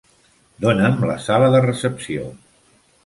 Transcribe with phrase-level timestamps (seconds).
[0.65, 2.25] Dóna'm la sala de recepció.